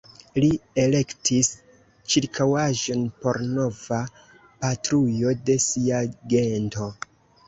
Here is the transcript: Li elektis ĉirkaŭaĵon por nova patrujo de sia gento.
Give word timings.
Li 0.43 0.47
elektis 0.83 1.49
ĉirkaŭaĵon 2.13 3.03
por 3.25 3.39
nova 3.49 3.99
patrujo 4.63 5.35
de 5.51 5.59
sia 5.67 6.01
gento. 6.35 6.89